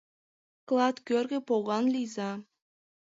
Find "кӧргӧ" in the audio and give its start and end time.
1.07-1.39